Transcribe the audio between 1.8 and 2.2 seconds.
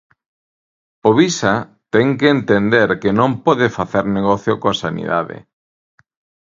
ten